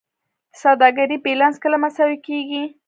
[0.03, 0.03] د
[0.63, 2.63] سوداګرۍ بیلانس کله مساوي کیږي؟